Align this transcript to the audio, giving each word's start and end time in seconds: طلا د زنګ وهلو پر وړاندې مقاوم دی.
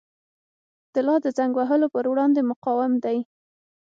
طلا 0.93 1.15
د 1.21 1.27
زنګ 1.37 1.53
وهلو 1.57 1.87
پر 1.93 2.05
وړاندې 2.11 2.41
مقاوم 2.49 2.93
دی. 3.05 3.17